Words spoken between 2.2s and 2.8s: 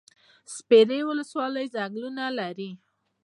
لري؟